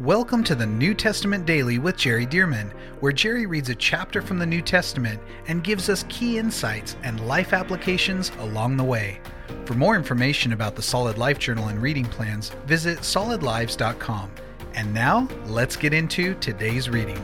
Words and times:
Welcome 0.00 0.42
to 0.44 0.54
the 0.54 0.64
New 0.64 0.94
Testament 0.94 1.44
Daily 1.44 1.78
with 1.78 1.98
Jerry 1.98 2.24
Dirmann, 2.24 2.72
where 3.00 3.12
Jerry 3.12 3.44
reads 3.44 3.68
a 3.68 3.74
chapter 3.74 4.22
from 4.22 4.38
the 4.38 4.46
New 4.46 4.62
Testament 4.62 5.20
and 5.48 5.62
gives 5.62 5.90
us 5.90 6.06
key 6.08 6.38
insights 6.38 6.96
and 7.02 7.28
life 7.28 7.52
applications 7.52 8.32
along 8.38 8.78
the 8.78 8.84
way. 8.84 9.20
For 9.66 9.74
more 9.74 9.94
information 9.94 10.54
about 10.54 10.76
the 10.76 10.82
Solid 10.82 11.18
Life 11.18 11.38
Journal 11.38 11.68
and 11.68 11.80
reading 11.80 12.06
plans, 12.06 12.48
visit 12.64 13.00
solidlives.com. 13.00 14.30
And 14.74 14.94
now, 14.94 15.28
let's 15.44 15.76
get 15.76 15.92
into 15.92 16.34
today's 16.36 16.88
reading. 16.88 17.20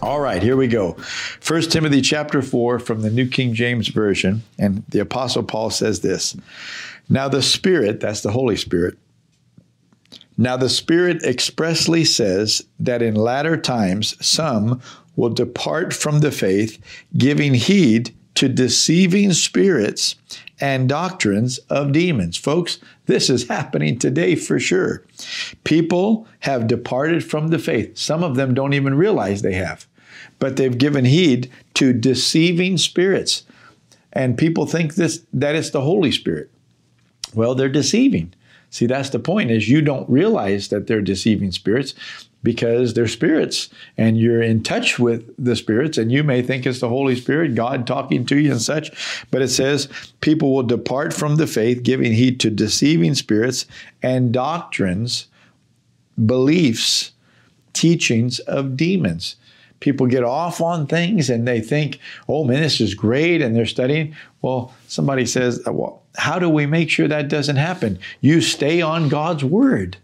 All 0.00 0.20
right, 0.20 0.40
here 0.40 0.56
we 0.56 0.68
go. 0.68 0.96
1 1.46 1.62
Timothy 1.62 2.02
chapter 2.02 2.40
4 2.40 2.78
from 2.78 3.02
the 3.02 3.10
New 3.10 3.26
King 3.26 3.52
James 3.52 3.88
Version, 3.88 4.42
and 4.60 4.84
the 4.90 5.00
apostle 5.00 5.42
Paul 5.42 5.70
says 5.70 6.02
this. 6.02 6.36
Now 7.08 7.28
the 7.28 7.42
Spirit, 7.42 7.98
that's 7.98 8.20
the 8.20 8.30
Holy 8.30 8.56
Spirit, 8.56 8.96
now, 10.36 10.56
the 10.56 10.68
Spirit 10.68 11.22
expressly 11.24 12.04
says 12.04 12.62
that 12.80 13.02
in 13.02 13.14
latter 13.14 13.56
times 13.56 14.14
some 14.24 14.80
will 15.14 15.28
depart 15.28 15.92
from 15.92 16.20
the 16.20 16.30
faith, 16.30 16.78
giving 17.16 17.54
heed 17.54 18.14
to 18.34 18.48
deceiving 18.48 19.32
spirits 19.34 20.16
and 20.58 20.88
doctrines 20.88 21.58
of 21.68 21.92
demons. 21.92 22.36
Folks, 22.36 22.78
this 23.06 23.28
is 23.28 23.48
happening 23.48 23.98
today 23.98 24.34
for 24.34 24.58
sure. 24.58 25.04
People 25.64 26.26
have 26.40 26.66
departed 26.66 27.22
from 27.22 27.48
the 27.48 27.58
faith. 27.58 27.98
Some 27.98 28.24
of 28.24 28.36
them 28.36 28.54
don't 28.54 28.72
even 28.72 28.94
realize 28.94 29.42
they 29.42 29.52
have, 29.54 29.86
but 30.38 30.56
they've 30.56 30.78
given 30.78 31.04
heed 31.04 31.50
to 31.74 31.92
deceiving 31.92 32.78
spirits. 32.78 33.44
And 34.14 34.38
people 34.38 34.66
think 34.66 34.94
this 34.94 35.24
that 35.32 35.54
it's 35.54 35.70
the 35.70 35.82
Holy 35.82 36.12
Spirit. 36.12 36.50
Well, 37.34 37.54
they're 37.54 37.68
deceiving. 37.68 38.32
See, 38.72 38.86
that's 38.86 39.10
the 39.10 39.18
point 39.18 39.50
is 39.50 39.68
you 39.68 39.82
don't 39.82 40.08
realize 40.08 40.68
that 40.68 40.86
they're 40.86 41.02
deceiving 41.02 41.52
spirits 41.52 41.94
because 42.42 42.94
they're 42.94 43.06
spirits 43.06 43.68
and 43.98 44.18
you're 44.18 44.42
in 44.42 44.62
touch 44.62 44.98
with 44.98 45.30
the 45.36 45.54
spirits 45.54 45.98
and 45.98 46.10
you 46.10 46.24
may 46.24 46.40
think 46.40 46.64
it's 46.64 46.80
the 46.80 46.88
Holy 46.88 47.14
Spirit, 47.14 47.54
God 47.54 47.86
talking 47.86 48.24
to 48.24 48.38
you 48.38 48.50
and 48.50 48.62
such. 48.62 48.90
But 49.30 49.42
it 49.42 49.48
says 49.48 49.90
people 50.22 50.54
will 50.54 50.62
depart 50.62 51.12
from 51.12 51.36
the 51.36 51.46
faith, 51.46 51.82
giving 51.82 52.14
heed 52.14 52.40
to 52.40 52.50
deceiving 52.50 53.14
spirits 53.14 53.66
and 54.02 54.32
doctrines, 54.32 55.26
beliefs, 56.24 57.12
teachings 57.74 58.38
of 58.40 58.74
demons. 58.74 59.36
People 59.80 60.06
get 60.06 60.24
off 60.24 60.62
on 60.62 60.86
things 60.86 61.28
and 61.28 61.46
they 61.46 61.60
think, 61.60 61.98
oh 62.26 62.44
man, 62.44 62.62
this 62.62 62.80
is 62.80 62.94
great, 62.94 63.42
and 63.42 63.54
they're 63.54 63.66
studying. 63.66 64.16
Well, 64.40 64.72
somebody 64.88 65.26
says, 65.26 65.60
well, 65.66 66.01
how 66.16 66.38
do 66.38 66.48
we 66.48 66.66
make 66.66 66.90
sure 66.90 67.08
that 67.08 67.28
doesn't 67.28 67.56
happen? 67.56 67.98
You 68.20 68.40
stay 68.40 68.80
on 68.80 69.08
God's 69.08 69.44
word. 69.44 69.96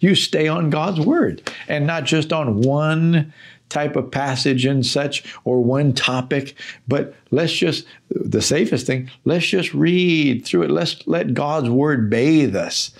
You 0.00 0.14
stay 0.14 0.48
on 0.48 0.70
God's 0.70 1.00
word 1.00 1.48
and 1.68 1.86
not 1.86 2.04
just 2.04 2.32
on 2.32 2.60
one 2.60 3.32
type 3.68 3.96
of 3.96 4.10
passage 4.10 4.66
and 4.66 4.84
such 4.84 5.24
or 5.44 5.62
one 5.62 5.92
topic, 5.92 6.56
but 6.86 7.14
let's 7.30 7.52
just, 7.52 7.86
the 8.10 8.42
safest 8.42 8.86
thing, 8.86 9.10
let's 9.24 9.46
just 9.46 9.72
read 9.72 10.44
through 10.44 10.62
it. 10.62 10.70
Let's 10.70 11.06
let 11.06 11.34
God's 11.34 11.70
word 11.70 12.10
bathe 12.10 12.54
us. 12.54 12.90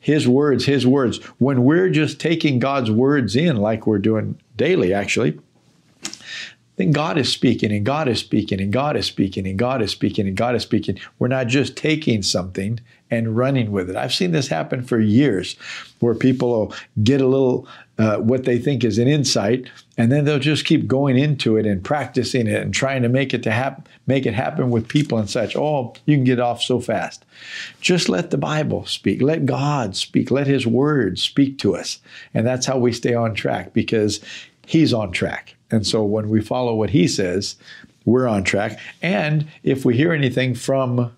His 0.00 0.26
words, 0.26 0.64
His 0.64 0.86
words. 0.86 1.18
When 1.38 1.64
we're 1.64 1.90
just 1.90 2.18
taking 2.18 2.58
God's 2.58 2.90
words 2.90 3.36
in, 3.36 3.56
like 3.56 3.86
we're 3.86 3.98
doing 3.98 4.38
daily, 4.56 4.92
actually, 4.92 5.38
then 6.82 6.90
God 6.90 7.16
is 7.16 7.30
speaking 7.30 7.70
and 7.70 7.86
God 7.86 8.08
is 8.08 8.18
speaking 8.18 8.60
and 8.60 8.72
God 8.72 8.96
is 8.96 9.06
speaking 9.06 9.46
and 9.46 9.56
God 9.56 9.82
is 9.82 9.92
speaking 9.92 10.26
and 10.26 10.36
God 10.36 10.56
is 10.56 10.62
speaking. 10.62 10.98
We're 11.20 11.28
not 11.28 11.46
just 11.46 11.76
taking 11.76 12.22
something 12.22 12.80
and 13.08 13.36
running 13.36 13.70
with 13.70 13.88
it. 13.88 13.94
I've 13.94 14.12
seen 14.12 14.32
this 14.32 14.48
happen 14.48 14.82
for 14.82 14.98
years 14.98 15.54
where 16.00 16.16
people 16.16 16.50
will 16.50 16.74
get 17.04 17.20
a 17.20 17.26
little 17.26 17.68
uh, 17.98 18.16
what 18.16 18.46
they 18.46 18.58
think 18.58 18.82
is 18.82 18.98
an 18.98 19.06
insight 19.06 19.68
and 19.96 20.10
then 20.10 20.24
they'll 20.24 20.40
just 20.40 20.64
keep 20.64 20.88
going 20.88 21.16
into 21.16 21.56
it 21.56 21.66
and 21.66 21.84
practicing 21.84 22.48
it 22.48 22.60
and 22.60 22.74
trying 22.74 23.02
to 23.02 23.08
make 23.08 23.32
it 23.32 23.44
to 23.44 23.52
happen 23.52 23.84
make 24.08 24.26
it 24.26 24.34
happen 24.34 24.70
with 24.70 24.88
people 24.88 25.18
and 25.18 25.30
such. 25.30 25.54
Oh 25.54 25.94
you 26.04 26.16
can 26.16 26.24
get 26.24 26.40
off 26.40 26.60
so 26.60 26.80
fast. 26.80 27.24
Just 27.80 28.08
let 28.08 28.32
the 28.32 28.38
bible 28.38 28.86
speak. 28.86 29.22
Let 29.22 29.46
god 29.46 29.94
speak. 29.94 30.32
Let 30.32 30.48
his 30.48 30.66
word 30.66 31.20
speak 31.20 31.58
to 31.58 31.76
us. 31.76 32.00
And 32.34 32.44
that's 32.44 32.66
how 32.66 32.78
we 32.78 32.92
stay 32.92 33.14
on 33.14 33.34
track 33.34 33.72
because 33.72 34.20
he's 34.66 34.92
on 34.92 35.12
track 35.12 35.54
and 35.72 35.86
so 35.86 36.04
when 36.04 36.28
we 36.28 36.40
follow 36.40 36.74
what 36.74 36.90
he 36.90 37.08
says, 37.08 37.56
we're 38.04 38.28
on 38.28 38.44
track. 38.44 38.78
And 39.00 39.46
if 39.62 39.84
we 39.84 39.96
hear 39.96 40.12
anything 40.12 40.54
from 40.54 41.16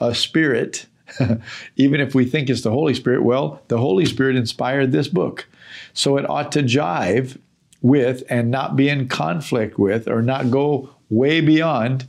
a 0.00 0.14
spirit, 0.14 0.86
even 1.76 2.00
if 2.00 2.14
we 2.14 2.24
think 2.24 2.50
it's 2.50 2.62
the 2.62 2.70
Holy 2.70 2.94
Spirit, 2.94 3.22
well, 3.22 3.62
the 3.68 3.78
Holy 3.78 4.04
Spirit 4.04 4.36
inspired 4.36 4.92
this 4.92 5.08
book. 5.08 5.46
So 5.92 6.16
it 6.16 6.28
ought 6.28 6.52
to 6.52 6.62
jive 6.62 7.38
with 7.82 8.22
and 8.28 8.50
not 8.50 8.76
be 8.76 8.88
in 8.88 9.08
conflict 9.08 9.78
with 9.78 10.08
or 10.08 10.22
not 10.22 10.50
go 10.50 10.90
way 11.10 11.40
beyond 11.40 12.06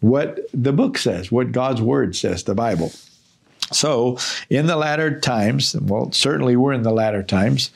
what 0.00 0.40
the 0.54 0.72
book 0.72 0.98
says, 0.98 1.30
what 1.30 1.52
God's 1.52 1.82
word 1.82 2.16
says, 2.16 2.44
the 2.44 2.54
Bible. 2.54 2.92
So 3.72 4.18
in 4.48 4.66
the 4.66 4.76
latter 4.76 5.20
times, 5.20 5.76
well, 5.76 6.10
certainly 6.12 6.56
we're 6.56 6.72
in 6.72 6.82
the 6.82 6.92
latter 6.92 7.22
times, 7.22 7.70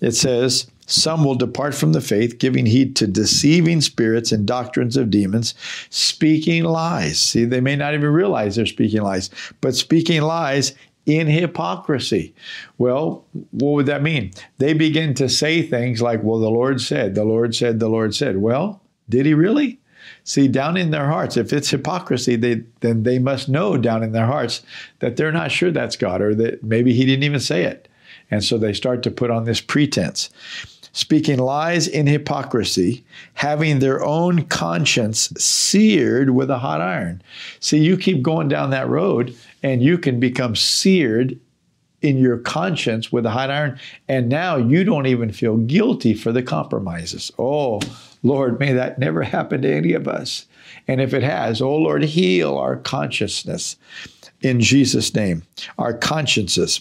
it 0.00 0.12
says, 0.12 0.70
some 0.90 1.24
will 1.24 1.36
depart 1.36 1.74
from 1.74 1.92
the 1.92 2.00
faith, 2.00 2.38
giving 2.38 2.66
heed 2.66 2.96
to 2.96 3.06
deceiving 3.06 3.80
spirits 3.80 4.32
and 4.32 4.44
doctrines 4.44 4.96
of 4.96 5.10
demons, 5.10 5.54
speaking 5.88 6.64
lies. 6.64 7.20
See, 7.20 7.44
they 7.44 7.60
may 7.60 7.76
not 7.76 7.94
even 7.94 8.10
realize 8.10 8.56
they're 8.56 8.66
speaking 8.66 9.02
lies, 9.02 9.30
but 9.60 9.76
speaking 9.76 10.22
lies 10.22 10.74
in 11.06 11.28
hypocrisy. 11.28 12.34
Well, 12.78 13.24
what 13.52 13.70
would 13.70 13.86
that 13.86 14.02
mean? 14.02 14.32
They 14.58 14.72
begin 14.72 15.14
to 15.14 15.28
say 15.28 15.62
things 15.62 16.02
like, 16.02 16.22
well, 16.22 16.40
the 16.40 16.50
Lord 16.50 16.80
said, 16.80 17.14
the 17.14 17.24
Lord 17.24 17.54
said, 17.54 17.78
the 17.78 17.88
Lord 17.88 18.14
said. 18.14 18.38
Well, 18.38 18.82
did 19.08 19.26
he 19.26 19.34
really? 19.34 19.78
See, 20.24 20.48
down 20.48 20.76
in 20.76 20.90
their 20.90 21.06
hearts, 21.06 21.36
if 21.36 21.52
it's 21.52 21.70
hypocrisy, 21.70 22.36
they, 22.36 22.64
then 22.80 23.04
they 23.04 23.18
must 23.18 23.48
know 23.48 23.76
down 23.76 24.02
in 24.02 24.12
their 24.12 24.26
hearts 24.26 24.62
that 24.98 25.16
they're 25.16 25.32
not 25.32 25.52
sure 25.52 25.70
that's 25.70 25.96
God 25.96 26.20
or 26.20 26.34
that 26.34 26.62
maybe 26.62 26.92
he 26.92 27.06
didn't 27.06 27.24
even 27.24 27.40
say 27.40 27.64
it. 27.64 27.88
And 28.30 28.44
so 28.44 28.58
they 28.58 28.72
start 28.72 29.02
to 29.04 29.10
put 29.10 29.30
on 29.30 29.44
this 29.44 29.60
pretense 29.60 30.30
speaking 30.92 31.38
lies 31.38 31.86
in 31.86 32.06
hypocrisy, 32.06 33.04
having 33.34 33.78
their 33.78 34.02
own 34.02 34.44
conscience 34.46 35.32
seared 35.38 36.30
with 36.30 36.50
a 36.50 36.58
hot 36.58 36.80
iron. 36.80 37.22
See, 37.60 37.78
you 37.78 37.96
keep 37.96 38.22
going 38.22 38.48
down 38.48 38.70
that 38.70 38.88
road 38.88 39.34
and 39.62 39.82
you 39.82 39.98
can 39.98 40.20
become 40.20 40.56
seared 40.56 41.38
in 42.02 42.16
your 42.16 42.38
conscience 42.38 43.12
with 43.12 43.26
a 43.26 43.30
hot 43.30 43.50
iron, 43.50 43.78
and 44.08 44.28
now 44.28 44.56
you 44.56 44.84
don't 44.84 45.06
even 45.06 45.30
feel 45.30 45.58
guilty 45.58 46.14
for 46.14 46.32
the 46.32 46.42
compromises. 46.42 47.30
Oh, 47.38 47.80
Lord, 48.22 48.58
may 48.58 48.72
that 48.72 48.98
never 48.98 49.22
happen 49.22 49.62
to 49.62 49.70
any 49.70 49.92
of 49.92 50.08
us. 50.08 50.46
And 50.88 51.00
if 51.00 51.12
it 51.12 51.22
has, 51.22 51.60
oh 51.60 51.76
Lord, 51.76 52.02
heal 52.04 52.56
our 52.56 52.76
consciousness 52.76 53.76
in 54.40 54.60
Jesus' 54.60 55.14
name, 55.14 55.42
our 55.78 55.92
consciences. 55.92 56.80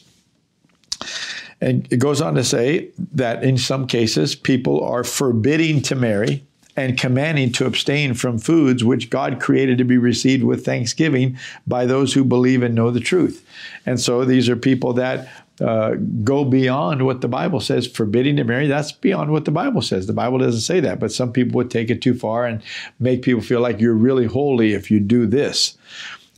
And 1.62 1.88
it 1.92 1.97
goes 1.97 2.22
on 2.22 2.36
to 2.36 2.44
say 2.44 2.90
that 3.14 3.44
in 3.44 3.58
some 3.58 3.86
cases, 3.88 4.36
people 4.36 4.84
are 4.84 5.03
forbidding 5.03 5.81
to 5.84 5.96
marry 5.96 6.44
and 6.75 6.97
commanding 6.97 7.52
to 7.52 7.66
abstain 7.66 8.14
from 8.14 8.38
foods 8.38 8.84
which 8.84 9.09
God 9.09 9.42
created 9.42 9.78
to 9.80 9.84
be 9.84 9.98
received 9.98 10.44
with 10.44 10.64
thanksgiving 10.64 11.38
by 11.68 11.86
those 11.86 12.14
who 12.14 12.24
believe 12.24 12.64
and 12.64 12.74
know 12.74 12.92
the 12.92 13.02
truth. 13.02 13.46
And 13.86 14.00
so 14.00 14.24
these 14.24 14.48
are 14.48 14.56
people 14.56 14.94
that 14.94 15.28
uh, 15.59 15.96
go 16.24 16.46
beyond 16.46 17.06
what 17.06 17.19
the 17.19 17.28
Bible 17.28 17.59
says, 17.59 17.86
forbidding 17.86 18.38
to 18.38 18.46
marry. 18.46 18.68
That's 18.68 18.94
beyond 18.94 19.31
what 19.31 19.44
the 19.44 19.52
Bible 19.52 19.81
says. 19.81 20.08
The 20.08 20.14
Bible 20.14 20.38
doesn't 20.38 20.62
say 20.62 20.80
that, 20.80 21.00
but 21.00 21.12
some 21.12 21.34
people 21.34 21.58
would 21.58 21.69
take 21.69 21.90
it 21.90 22.02
too 22.02 22.14
far 22.14 22.46
and 22.46 22.62
make 23.00 23.24
people 23.24 23.42
feel 23.42 23.59
like 23.59 23.81
you're 23.81 23.94
really 23.94 24.25
holy 24.25 24.74
if 24.74 24.90
you 24.90 25.02
do 25.02 25.25
this. 25.25 25.78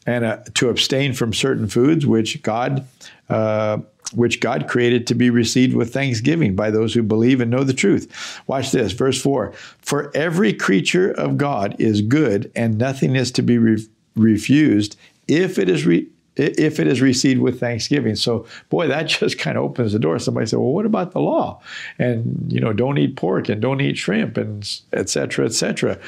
And 0.07 0.25
uh, 0.25 0.39
to 0.55 0.69
abstain 0.69 1.13
from 1.13 1.33
certain 1.33 1.67
foods 1.67 2.07
which 2.07 2.41
God 2.41 2.87
uh, 3.29 3.79
which 4.13 4.39
God 4.39 4.67
created 4.67 5.07
to 5.07 5.15
be 5.15 5.29
received 5.29 5.75
with 5.75 5.93
thanksgiving 5.93 6.55
by 6.55 6.69
those 6.69 6.93
who 6.93 7.03
believe 7.03 7.41
and 7.41 7.49
know 7.49 7.63
the 7.63 7.73
truth. 7.73 8.41
Watch 8.47 8.71
this, 8.71 8.91
verse 8.91 9.21
4 9.21 9.53
For 9.79 10.11
every 10.15 10.53
creature 10.53 11.11
of 11.11 11.37
God 11.37 11.75
is 11.79 12.01
good, 12.01 12.51
and 12.55 12.77
nothing 12.77 13.15
is 13.15 13.31
to 13.31 13.41
be 13.41 13.57
re- 13.57 13.87
refused 14.15 14.97
if 15.27 15.57
it 15.57 15.69
is 15.69 15.85
re- 15.85 16.07
if 16.37 16.79
it 16.79 16.87
is 16.87 17.01
received 17.01 17.41
with 17.41 17.59
thanksgiving. 17.59 18.15
So, 18.15 18.45
boy, 18.69 18.87
that 18.87 19.03
just 19.07 19.37
kind 19.37 19.57
of 19.57 19.63
opens 19.63 19.93
the 19.93 19.99
door. 19.99 20.19
Somebody 20.19 20.47
said, 20.47 20.59
"Well, 20.59 20.73
what 20.73 20.85
about 20.85 21.11
the 21.11 21.21
law?" 21.21 21.61
And 21.99 22.51
you 22.51 22.59
know, 22.59 22.73
don't 22.73 22.97
eat 22.97 23.15
pork 23.15 23.49
and 23.49 23.61
don't 23.61 23.81
eat 23.81 23.97
shrimp 23.97 24.37
and 24.37 24.67
etc. 24.93 25.45
etc. 25.45 25.99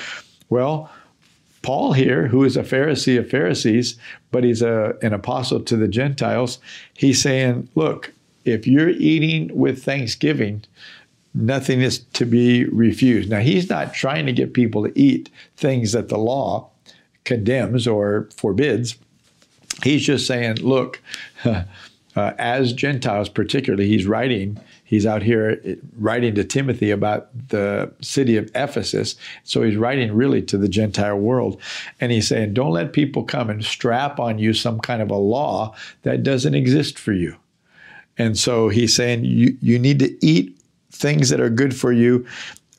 Well, 0.50 0.91
Paul 1.63 1.94
here, 1.94 2.27
who 2.27 2.44
is 2.44 2.56
a 2.56 2.63
Pharisee 2.63 3.18
of 3.18 3.30
Pharisees, 3.30 3.98
but 4.31 4.44
he's 4.44 4.62
a, 4.62 4.95
an 5.01 5.13
apostle 5.13 5.62
to 5.62 5.75
the 5.75 5.88
Gentiles, 5.88 6.60
he's 6.94 7.21
saying, 7.21 7.69
look, 7.74 8.13
if 8.45 8.68
you're 8.68 8.89
eating 8.89 9.50
with 9.57 9.83
thanksgiving, 9.83 10.63
nothing 11.33 11.81
is 11.81 12.00
to 12.00 12.25
be 12.25 12.65
refused. 12.65 13.30
Now, 13.30 13.39
he's 13.39 13.69
not 13.69 13.94
trying 13.94 14.25
to 14.25 14.33
get 14.33 14.54
people 14.54 14.83
to 14.83 15.00
eat 15.00 15.30
things 15.56 15.94
that 15.94 16.10
the 16.10 16.18
law 16.18 16.69
condemns 17.24 17.88
or 17.88 18.27
forbids. 18.36 18.98
He's 19.83 20.06
just 20.06 20.27
saying, 20.27 20.57
look, 20.57 21.01
uh, 22.15 22.33
as 22.38 22.74
Gentiles, 22.74 23.30
particularly, 23.30 23.88
he's 23.88 24.06
writing. 24.06 24.60
He's 24.83 25.06
out 25.06 25.24
here 25.24 25.62
writing 25.98 26.36
to 26.36 26.44
Timothy 26.44 26.92
about 26.92 27.30
the 27.50 27.92
city 28.01 28.38
of 28.38 28.51
Ephesus. 28.54 29.15
So 29.44 29.63
he's 29.63 29.77
writing 29.77 30.13
really 30.13 30.42
to 30.44 30.57
the 30.57 30.68
Gentile 30.68 31.18
world. 31.18 31.60
And 32.00 32.12
he's 32.12 32.27
saying, 32.27 32.54
don't 32.54 32.71
let 32.71 32.94
people 32.94 33.24
come 33.24 33.50
and 33.50 33.65
strap 33.65 34.19
on 34.19 34.38
you 34.38 34.54
some 34.54 34.80
kind 34.80 35.01
of 35.01 35.10
a 35.10 35.15
law 35.15 35.75
that 36.04 36.24
doesn't 36.24 36.54
exist 36.54 37.00
for 37.00 37.13
you. 37.13 37.36
And 38.18 38.38
so 38.38 38.69
he's 38.69 38.95
saying, 38.95 39.25
you, 39.25 39.57
you 39.62 39.80
need 39.80 40.00
to 40.00 40.25
eat 40.25 40.56
things 40.92 41.30
that 41.30 41.42
are 41.42 41.50
good 41.50 41.75
for 41.75 41.92
you 41.92 42.25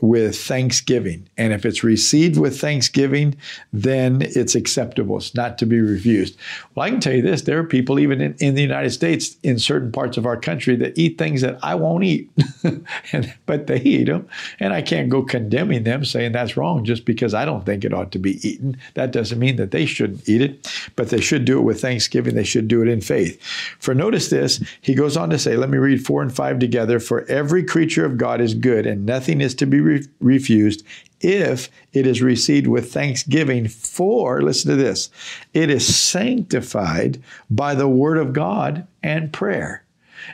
with 0.05 0.39
thanksgiving. 0.39 1.27
And 1.39 1.55
if 1.55 1.65
it's 1.65 1.83
received 1.83 2.39
with 2.39 2.61
thanksgiving, 2.61 3.37
then 3.73 4.21
it's 4.21 4.55
acceptable. 4.55 5.17
It's 5.17 5.35
not 5.35 5.57
to 5.59 5.67
be 5.67 5.81
refused. 5.81 6.37
Well, 6.75 6.85
I 6.85 6.91
can 6.91 7.01
tell 7.01 7.15
you 7.15 7.23
this 7.23 7.43
there 7.43 7.59
are 7.59 7.65
people, 7.65 7.99
even 7.99 8.21
in, 8.21 8.35
in 8.39 8.55
the 8.55 8.61
United 8.61 8.91
States, 8.91 9.39
in 9.43 9.59
certain 9.59 9.91
parts 9.91 10.19
of 10.19 10.27
our 10.27 10.37
country, 10.37 10.77
that 10.77 10.99
eat 10.99 11.17
things 11.17 11.41
that 11.41 11.59
I 11.63 11.75
won't 11.75 12.05
eat, 12.05 12.31
and, 13.13 13.33
but 13.47 13.67
they 13.67 13.81
eat 13.81 14.05
them. 14.05 14.29
And 14.61 14.75
I 14.75 14.83
can't 14.83 15.09
go 15.09 15.23
condemning 15.23 15.85
them, 15.85 16.05
saying 16.05 16.33
that's 16.33 16.57
wrong 16.57 16.85
just 16.85 17.07
because 17.07 17.33
I 17.33 17.47
don't 17.47 17.65
think 17.65 17.83
it 17.83 17.95
ought 17.95 18.13
to 18.13 18.19
be 18.19 18.47
eaten. 18.47 18.77
That 18.95 19.11
doesn't 19.11 19.39
mean 19.39 19.57
that 19.57 19.71
they 19.71 19.87
shouldn't 19.87 20.29
eat 20.29 20.43
it, 20.43 20.71
but 20.97 21.09
they 21.09 21.21
should 21.21 21.47
do 21.47 21.59
it 21.59 21.63
with 21.63 21.81
thanksgiving. 21.81 22.35
They 22.35 22.45
should 22.45 22.69
do 22.69 22.83
it 22.83 22.89
in 22.89 23.01
faith. 23.01 23.41
For 23.79 23.95
notice 23.95 24.29
this, 24.29 24.63
he 24.83 24.95
goes 24.95 25.17
on 25.17 25.31
to 25.31 25.39
say, 25.39 25.57
let 25.57 25.71
me 25.71 25.79
read 25.79 26.05
four 26.05 26.21
and 26.21 26.35
five 26.35 26.59
together. 26.59 27.01
For 27.01 27.25
every 27.25 27.65
creature 27.65 28.05
of 28.05 28.19
God 28.19 28.43
is 28.43 28.53
good, 28.53 28.87
and 28.87 29.07
nothing 29.07 29.41
is 29.41 29.55
to 29.55 29.67
be 29.67 29.81
re- 29.95 30.09
refused 30.21 30.85
if 31.21 31.71
it 31.93 32.07
is 32.07 32.21
received 32.21 32.67
with 32.67 32.93
thanksgiving 32.93 33.67
for, 33.67 34.43
listen 34.43 34.71
to 34.71 34.77
this, 34.77 35.09
it 35.55 35.71
is 35.71 35.97
sanctified 35.97 37.23
by 37.51 37.75
the 37.75 37.89
word 37.89 38.19
of 38.19 38.33
God 38.33 38.87
and 39.03 39.33
prayer. 39.33 39.85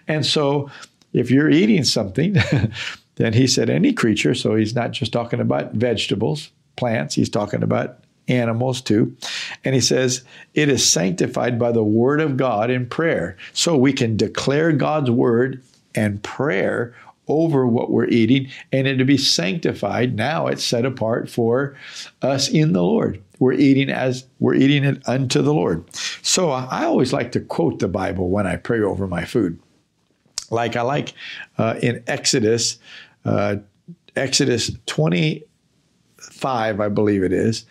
And 0.09 0.27
so 0.27 0.71
if 1.13 1.31
you're 1.31 1.51
eating 1.51 1.85
something, 1.85 2.37
then 3.17 3.33
he 3.33 3.47
said 3.47 3.71
any 3.71 3.93
creature, 3.93 4.35
so 4.35 4.57
he's 4.57 4.75
not 4.75 4.91
just 4.91 5.13
talking 5.13 5.41
about 5.41 5.75
vegetables, 5.75 6.51
plants, 6.77 7.15
he's 7.15 7.31
talking 7.31 7.63
about 7.63 7.99
animals 8.27 8.81
too. 8.81 9.15
And 9.65 9.75
he 9.75 9.81
says, 9.81 10.25
it 10.55 10.69
is 10.69 10.89
sanctified 10.89 11.59
by 11.59 11.73
the 11.73 11.85
word 11.85 12.21
of 12.21 12.37
God 12.37 12.71
in 12.71 12.89
prayer. 12.89 13.37
So 13.53 13.77
we 13.77 13.93
can 13.93 14.17
declare 14.17 14.73
God's 14.73 15.11
word 15.11 15.63
and 15.95 16.23
prayer 16.23 16.95
over 17.31 17.67
what 17.67 17.91
we're 17.91 18.07
eating 18.07 18.49
and 18.73 18.87
it 18.87 18.97
to 18.97 19.05
be 19.05 19.17
sanctified. 19.17 20.17
Now 20.17 20.47
it's 20.47 20.65
set 20.65 20.85
apart 20.85 21.31
for 21.31 21.77
us 22.23 22.49
in 22.49 22.73
the 22.73 22.83
Lord. 22.83 23.23
We're 23.39 23.55
eating 23.55 23.89
as 23.91 24.27
we're 24.39 24.55
eating 24.55 24.85
it 24.85 25.03
unto 25.09 25.41
the 25.41 25.55
Lord. 25.55 25.85
So 26.23 26.51
I 26.51 26.85
always 26.85 27.13
like 27.13 27.33
to 27.33 27.41
quote 27.41 27.79
the 27.79 27.89
Bible 27.89 28.29
when 28.29 28.47
I 28.47 28.57
pray 28.57 28.81
over 28.81 29.07
my 29.07 29.25
food. 29.25 29.59
Like 30.51 30.77
I 30.77 30.83
like 30.83 31.15
uh, 31.59 31.77
in 31.81 32.03
Exodus, 32.07 32.79
uh, 33.25 33.57
Exodus 34.17 34.73
25, 34.87 36.81
I 36.81 36.89
believe 36.89 37.23
it 37.23 37.33
is, 37.33 37.65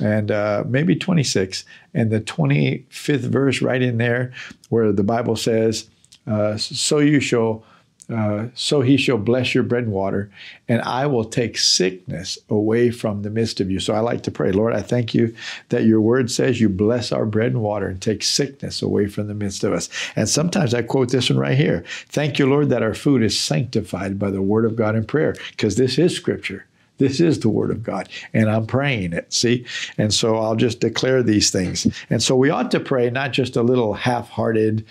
and 0.00 0.30
uh, 0.30 0.62
maybe 0.66 0.94
26, 0.94 1.64
and 1.94 2.10
the 2.10 2.20
25th 2.20 3.20
verse 3.20 3.62
right 3.62 3.82
in 3.82 3.98
there 3.98 4.32
where 4.68 4.92
the 4.92 5.02
Bible 5.02 5.36
says, 5.36 5.88
uh, 6.26 6.56
So 6.56 6.98
you 6.98 7.18
shall 7.18 7.64
uh, 8.10 8.46
so 8.54 8.80
he 8.80 8.96
shall 8.96 9.18
bless 9.18 9.54
your 9.54 9.62
bread 9.62 9.84
and 9.84 9.92
water, 9.92 10.30
and 10.66 10.80
I 10.82 11.06
will 11.06 11.24
take 11.24 11.58
sickness 11.58 12.38
away 12.48 12.90
from 12.90 13.20
the 13.20 13.30
midst 13.30 13.60
of 13.60 13.70
you. 13.70 13.80
So 13.80 13.92
I 13.92 14.00
like 14.00 14.22
to 14.22 14.30
pray, 14.30 14.50
Lord, 14.50 14.72
I 14.72 14.80
thank 14.80 15.14
you 15.14 15.34
that 15.68 15.84
your 15.84 16.00
word 16.00 16.30
says 16.30 16.60
you 16.60 16.70
bless 16.70 17.12
our 17.12 17.26
bread 17.26 17.52
and 17.52 17.60
water 17.60 17.88
and 17.88 18.00
take 18.00 18.22
sickness 18.22 18.80
away 18.80 19.08
from 19.08 19.28
the 19.28 19.34
midst 19.34 19.62
of 19.62 19.74
us. 19.74 19.90
And 20.16 20.26
sometimes 20.26 20.72
I 20.72 20.82
quote 20.82 21.10
this 21.10 21.28
one 21.28 21.38
right 21.38 21.56
here 21.56 21.84
Thank 22.08 22.38
you, 22.38 22.46
Lord, 22.46 22.70
that 22.70 22.82
our 22.82 22.94
food 22.94 23.22
is 23.22 23.38
sanctified 23.38 24.18
by 24.18 24.30
the 24.30 24.42
word 24.42 24.64
of 24.64 24.76
God 24.76 24.96
in 24.96 25.04
prayer, 25.04 25.34
because 25.50 25.76
this 25.76 25.98
is 25.98 26.16
scripture. 26.16 26.64
This 26.96 27.20
is 27.20 27.40
the 27.40 27.48
word 27.48 27.70
of 27.70 27.82
God, 27.82 28.08
and 28.32 28.50
I'm 28.50 28.66
praying 28.66 29.12
it. 29.12 29.32
See? 29.32 29.64
And 29.98 30.12
so 30.12 30.36
I'll 30.36 30.56
just 30.56 30.80
declare 30.80 31.22
these 31.22 31.50
things. 31.50 31.86
And 32.10 32.22
so 32.22 32.34
we 32.34 32.50
ought 32.50 32.72
to 32.72 32.80
pray 32.80 33.08
not 33.08 33.32
just 33.32 33.54
a 33.54 33.62
little 33.62 33.94
half 33.94 34.28
hearted, 34.28 34.84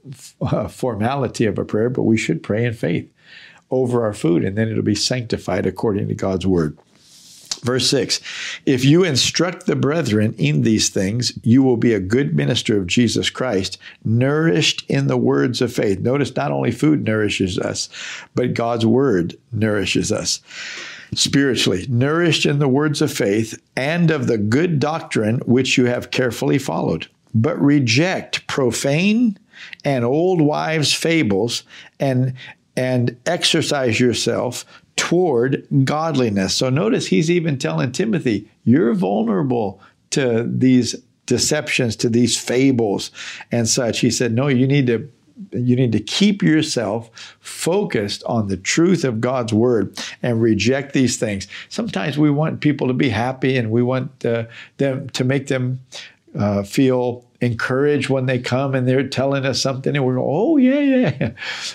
formality 0.68 1.44
of 1.46 1.58
a 1.58 1.64
prayer, 1.64 1.90
but 1.90 2.02
we 2.02 2.16
should 2.16 2.42
pray 2.42 2.64
in 2.64 2.74
faith 2.74 3.10
over 3.70 4.04
our 4.04 4.14
food, 4.14 4.44
and 4.44 4.56
then 4.56 4.68
it'll 4.68 4.82
be 4.82 4.94
sanctified 4.94 5.66
according 5.66 6.08
to 6.08 6.14
God's 6.14 6.46
word. 6.46 6.78
Verse 7.62 7.90
6 7.90 8.20
If 8.66 8.84
you 8.84 9.04
instruct 9.04 9.66
the 9.66 9.76
brethren 9.76 10.34
in 10.38 10.62
these 10.62 10.88
things, 10.88 11.32
you 11.42 11.62
will 11.62 11.76
be 11.76 11.92
a 11.92 12.00
good 12.00 12.34
minister 12.34 12.78
of 12.78 12.86
Jesus 12.86 13.30
Christ, 13.30 13.78
nourished 14.04 14.84
in 14.88 15.08
the 15.08 15.16
words 15.16 15.60
of 15.60 15.72
faith. 15.72 16.00
Notice 16.00 16.34
not 16.36 16.52
only 16.52 16.70
food 16.70 17.04
nourishes 17.04 17.58
us, 17.58 17.88
but 18.34 18.54
God's 18.54 18.86
word 18.86 19.36
nourishes 19.52 20.12
us 20.12 20.40
spiritually, 21.14 21.86
nourished 21.88 22.46
in 22.46 22.58
the 22.58 22.68
words 22.68 23.00
of 23.00 23.12
faith 23.12 23.60
and 23.76 24.10
of 24.10 24.26
the 24.26 24.38
good 24.38 24.78
doctrine 24.78 25.38
which 25.46 25.78
you 25.78 25.86
have 25.86 26.10
carefully 26.10 26.58
followed. 26.58 27.08
But 27.34 27.60
reject 27.60 28.46
profane 28.46 29.38
and 29.84 30.04
old 30.04 30.40
wives' 30.40 30.92
fables 30.92 31.62
and 32.00 32.34
and 32.76 33.16
exercise 33.26 33.98
yourself 33.98 34.64
toward 34.94 35.66
godliness. 35.84 36.54
So 36.54 36.70
notice 36.70 37.06
he's 37.06 37.30
even 37.30 37.58
telling 37.58 37.92
Timothy, 37.92 38.48
you're 38.64 38.94
vulnerable 38.94 39.80
to 40.10 40.44
these 40.48 40.94
deceptions, 41.26 41.96
to 41.96 42.08
these 42.08 42.38
fables 42.38 43.10
and 43.52 43.68
such. 43.68 44.00
He 44.00 44.10
said, 44.10 44.32
no, 44.32 44.48
you 44.48 44.66
need 44.66 44.86
to 44.86 45.08
you 45.52 45.76
need 45.76 45.92
to 45.92 46.00
keep 46.00 46.42
yourself 46.42 47.10
focused 47.40 48.24
on 48.24 48.48
the 48.48 48.56
truth 48.56 49.04
of 49.04 49.20
God's 49.20 49.52
word 49.52 49.96
and 50.20 50.42
reject 50.42 50.94
these 50.94 51.16
things. 51.16 51.46
Sometimes 51.68 52.18
we 52.18 52.28
want 52.28 52.60
people 52.60 52.88
to 52.88 52.92
be 52.92 53.08
happy 53.08 53.56
and 53.56 53.70
we 53.70 53.82
want 53.82 54.26
uh, 54.26 54.46
them 54.78 55.08
to 55.10 55.22
make 55.22 55.46
them 55.46 55.78
uh, 56.36 56.64
feel 56.64 57.24
encouraged 57.40 58.08
when 58.08 58.26
they 58.26 58.38
come 58.38 58.74
and 58.74 58.86
they're 58.86 59.06
telling 59.06 59.46
us 59.46 59.62
something 59.62 59.94
and 59.94 60.04
we're 60.04 60.20
oh, 60.20 60.56
yeah, 60.56 60.80
yeah. 60.80 61.30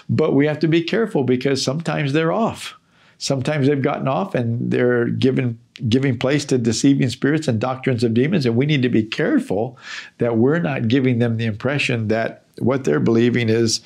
But 0.09 0.33
we 0.33 0.45
have 0.47 0.59
to 0.59 0.67
be 0.67 0.83
careful 0.83 1.23
because 1.23 1.63
sometimes 1.63 2.13
they're 2.13 2.31
off. 2.31 2.75
Sometimes 3.17 3.67
they've 3.67 3.81
gotten 3.81 4.07
off 4.07 4.35
and 4.35 4.69
they're 4.69 5.05
given 5.05 5.57
giving 5.87 6.17
place 6.19 6.45
to 6.45 6.57
deceiving 6.57 7.09
spirits 7.09 7.47
and 7.47 7.59
doctrines 7.59 8.03
of 8.03 8.13
demons. 8.13 8.45
And 8.45 8.55
we 8.55 8.65
need 8.65 8.81
to 8.83 8.89
be 8.89 9.03
careful 9.03 9.77
that 10.19 10.37
we're 10.37 10.59
not 10.59 10.87
giving 10.87 11.19
them 11.19 11.37
the 11.37 11.45
impression 11.45 12.09
that 12.09 12.43
what 12.59 12.83
they're 12.83 12.99
believing 12.99 13.49
is 13.49 13.81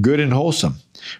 good 0.00 0.20
and 0.20 0.32
wholesome. 0.32 0.76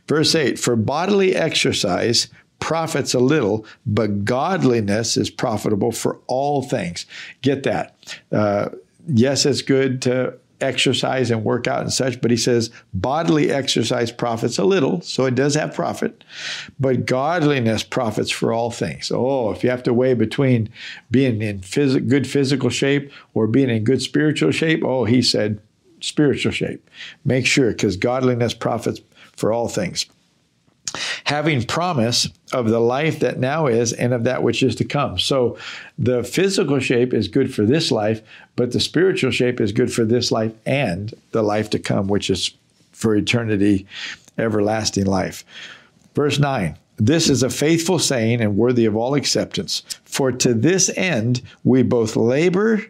Verse 0.06 0.34
8 0.34 0.58
For 0.58 0.76
bodily 0.76 1.34
exercise 1.34 2.28
profits 2.60 3.14
a 3.14 3.18
little, 3.18 3.66
but 3.84 4.24
godliness 4.24 5.16
is 5.16 5.30
profitable 5.30 5.92
for 5.92 6.20
all 6.26 6.62
things. 6.62 7.06
Get 7.42 7.64
that. 7.64 7.96
Uh, 8.30 8.70
yes, 9.06 9.46
it's 9.46 9.62
good 9.62 10.02
to 10.02 10.34
exercise 10.60 11.30
and 11.30 11.44
work 11.44 11.66
out 11.66 11.82
and 11.82 11.92
such, 11.92 12.20
but 12.20 12.30
he 12.30 12.36
says 12.36 12.70
bodily 12.92 13.50
exercise 13.50 14.10
profits 14.10 14.58
a 14.58 14.64
little, 14.64 15.00
so 15.02 15.26
it 15.26 15.34
does 15.34 15.54
have 15.54 15.74
profit, 15.74 16.24
but 16.78 17.06
godliness 17.06 17.82
profits 17.82 18.30
for 18.30 18.52
all 18.52 18.70
things. 18.70 19.10
Oh, 19.12 19.50
if 19.50 19.62
you 19.62 19.70
have 19.70 19.82
to 19.82 19.92
weigh 19.92 20.14
between 20.14 20.68
being 21.10 21.42
in 21.42 21.60
phys- 21.60 22.08
good 22.08 22.26
physical 22.26 22.70
shape 22.70 23.12
or 23.34 23.46
being 23.46 23.68
in 23.68 23.84
good 23.84 24.00
spiritual 24.00 24.52
shape, 24.52 24.82
oh, 24.84 25.04
he 25.04 25.22
said 25.22 25.60
spiritual 26.00 26.52
shape. 26.52 26.88
Make 27.24 27.46
sure, 27.46 27.70
because 27.70 27.96
godliness 27.96 28.54
profits 28.54 29.00
for 29.32 29.52
all 29.52 29.68
things 29.68 30.06
having 31.24 31.64
promise 31.64 32.28
of 32.52 32.68
the 32.68 32.80
life 32.80 33.20
that 33.20 33.38
now 33.38 33.66
is 33.66 33.92
and 33.92 34.12
of 34.12 34.24
that 34.24 34.42
which 34.42 34.62
is 34.62 34.76
to 34.76 34.84
come. 34.84 35.18
So 35.18 35.58
the 35.98 36.22
physical 36.22 36.78
shape 36.78 37.14
is 37.14 37.28
good 37.28 37.52
for 37.52 37.64
this 37.64 37.90
life, 37.90 38.22
but 38.56 38.72
the 38.72 38.80
spiritual 38.80 39.30
shape 39.30 39.60
is 39.60 39.72
good 39.72 39.92
for 39.92 40.04
this 40.04 40.30
life 40.30 40.52
and 40.66 41.14
the 41.32 41.42
life 41.42 41.70
to 41.70 41.78
come, 41.78 42.08
which 42.08 42.28
is 42.28 42.54
for 42.92 43.16
eternity, 43.16 43.86
everlasting 44.38 45.06
life. 45.06 45.44
Verse 46.14 46.38
9. 46.38 46.76
This 46.96 47.28
is 47.28 47.42
a 47.42 47.50
faithful 47.50 47.98
saying 47.98 48.40
and 48.40 48.56
worthy 48.56 48.84
of 48.84 48.94
all 48.94 49.14
acceptance. 49.14 49.82
For 50.04 50.30
to 50.30 50.54
this 50.54 50.88
end 50.96 51.42
we 51.64 51.82
both 51.82 52.14
labor 52.14 52.84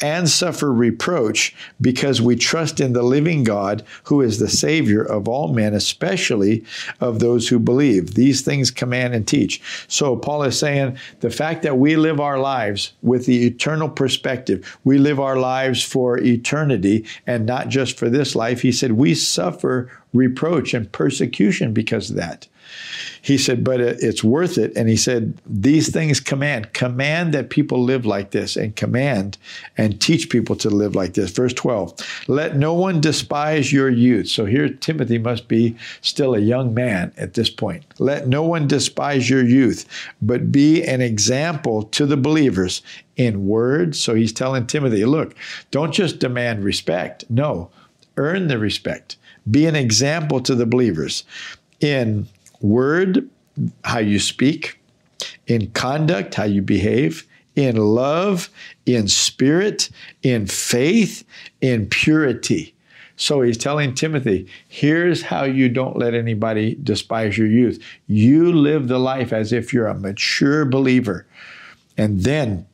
and 0.00 0.28
suffer 0.28 0.72
reproach 0.72 1.54
because 1.80 2.20
we 2.20 2.36
trust 2.36 2.80
in 2.80 2.92
the 2.92 3.02
living 3.02 3.44
God 3.44 3.84
who 4.04 4.20
is 4.20 4.38
the 4.38 4.48
Savior 4.48 5.02
of 5.02 5.28
all 5.28 5.52
men, 5.52 5.74
especially 5.74 6.64
of 7.00 7.18
those 7.20 7.48
who 7.48 7.58
believe. 7.58 8.14
These 8.14 8.42
things 8.42 8.70
command 8.70 9.14
and 9.14 9.26
teach. 9.26 9.60
So 9.88 10.16
Paul 10.16 10.42
is 10.44 10.58
saying 10.58 10.98
the 11.20 11.30
fact 11.30 11.62
that 11.62 11.78
we 11.78 11.96
live 11.96 12.20
our 12.20 12.38
lives 12.38 12.92
with 13.02 13.26
the 13.26 13.46
eternal 13.46 13.88
perspective, 13.88 14.78
we 14.84 14.98
live 14.98 15.20
our 15.20 15.36
lives 15.36 15.82
for 15.82 16.18
eternity 16.18 17.04
and 17.26 17.46
not 17.46 17.68
just 17.68 17.98
for 17.98 18.08
this 18.08 18.34
life. 18.34 18.62
He 18.62 18.72
said 18.72 18.92
we 18.92 19.14
suffer 19.14 19.90
reproach 20.12 20.74
and 20.74 20.90
persecution 20.90 21.72
because 21.72 22.10
of 22.10 22.16
that. 22.16 22.46
He 23.22 23.36
said, 23.36 23.62
but 23.62 23.80
it's 23.80 24.24
worth 24.24 24.56
it. 24.56 24.72
And 24.76 24.88
he 24.88 24.96
said, 24.96 25.38
these 25.46 25.90
things 25.90 26.20
command, 26.20 26.72
command 26.72 27.34
that 27.34 27.50
people 27.50 27.82
live 27.82 28.06
like 28.06 28.30
this 28.30 28.56
and 28.56 28.74
command 28.74 29.36
and 29.76 30.00
teach 30.00 30.30
people 30.30 30.56
to 30.56 30.70
live 30.70 30.94
like 30.94 31.14
this. 31.14 31.30
Verse 31.30 31.52
12 31.52 32.24
Let 32.28 32.56
no 32.56 32.72
one 32.72 33.00
despise 33.00 33.72
your 33.72 33.90
youth. 33.90 34.28
So 34.28 34.46
here, 34.46 34.68
Timothy 34.68 35.18
must 35.18 35.48
be 35.48 35.76
still 36.00 36.34
a 36.34 36.40
young 36.40 36.72
man 36.72 37.12
at 37.16 37.34
this 37.34 37.50
point. 37.50 37.84
Let 37.98 38.26
no 38.26 38.42
one 38.42 38.66
despise 38.66 39.28
your 39.28 39.44
youth, 39.44 39.86
but 40.22 40.50
be 40.50 40.82
an 40.84 41.00
example 41.00 41.84
to 41.84 42.06
the 42.06 42.16
believers 42.16 42.82
in 43.16 43.46
word. 43.46 43.94
So 43.94 44.14
he's 44.14 44.32
telling 44.32 44.66
Timothy, 44.66 45.04
look, 45.04 45.34
don't 45.70 45.92
just 45.92 46.18
demand 46.18 46.64
respect. 46.64 47.24
No, 47.28 47.70
earn 48.16 48.48
the 48.48 48.58
respect. 48.58 49.16
Be 49.50 49.66
an 49.66 49.76
example 49.76 50.40
to 50.40 50.54
the 50.54 50.66
believers 50.66 51.24
in 51.80 52.26
word, 52.60 53.28
how 53.84 53.98
you 53.98 54.18
speak, 54.18 54.80
in 55.46 55.70
conduct, 55.72 56.34
how 56.34 56.44
you 56.44 56.62
behave, 56.62 57.26
in 57.56 57.76
love, 57.76 58.48
in 58.86 59.08
spirit, 59.08 59.90
in 60.22 60.46
faith, 60.46 61.24
in 61.60 61.86
purity. 61.86 62.74
So 63.16 63.42
he's 63.42 63.58
telling 63.58 63.94
Timothy, 63.94 64.46
here's 64.68 65.20
how 65.20 65.44
you 65.44 65.68
don't 65.68 65.98
let 65.98 66.14
anybody 66.14 66.76
despise 66.82 67.36
your 67.36 67.48
youth. 67.48 67.82
You 68.06 68.52
live 68.52 68.88
the 68.88 68.98
life 68.98 69.32
as 69.32 69.52
if 69.52 69.74
you're 69.74 69.88
a 69.88 69.98
mature 69.98 70.64
believer. 70.64 71.26
And 71.98 72.20
then 72.20 72.66